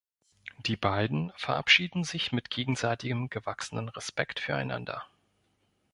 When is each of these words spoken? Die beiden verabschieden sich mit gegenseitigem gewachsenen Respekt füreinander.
Die 0.65 0.77
beiden 0.77 1.31
verabschieden 1.35 2.03
sich 2.03 2.31
mit 2.31 2.49
gegenseitigem 2.49 3.29
gewachsenen 3.29 3.87
Respekt 3.87 4.39
füreinander. 4.39 5.05